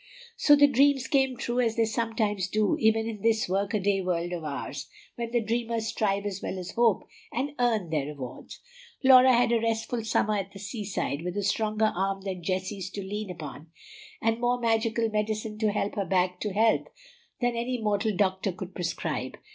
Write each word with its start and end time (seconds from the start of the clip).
So 0.35 0.55
the 0.55 0.65
dreams 0.65 1.07
came 1.07 1.37
true, 1.37 1.59
as 1.59 1.75
they 1.75 1.85
sometimes 1.85 2.47
do 2.47 2.75
even 2.79 3.07
in 3.07 3.21
this 3.21 3.47
work 3.47 3.75
a 3.75 3.79
day 3.79 4.01
world 4.01 4.33
of 4.33 4.43
ours, 4.43 4.89
when 5.15 5.29
the 5.29 5.43
dreamers 5.43 5.85
strive 5.89 6.25
as 6.25 6.41
well 6.41 6.57
as 6.57 6.71
hope, 6.71 7.03
and 7.31 7.51
earn 7.59 7.91
their 7.91 8.07
rewards. 8.07 8.61
Laura 9.03 9.31
had 9.31 9.51
a 9.51 9.59
restful 9.61 10.03
summer 10.03 10.37
at 10.37 10.53
the 10.53 10.57
seaside, 10.57 11.21
with 11.21 11.37
a 11.37 11.43
stronger 11.43 11.93
arm 11.95 12.21
than 12.21 12.41
Jessie's 12.41 12.89
to 12.93 13.03
lean 13.03 13.29
upon, 13.29 13.69
and 14.23 14.39
more 14.39 14.59
magical 14.59 15.07
medicine 15.07 15.59
to 15.59 15.71
help 15.71 15.93
her 15.93 16.05
back 16.05 16.39
to 16.39 16.51
health 16.51 16.87
than 17.39 17.55
any 17.55 17.79
mortal 17.79 18.15
doctor 18.17 18.51
could 18.51 18.73
prescribe. 18.73 19.37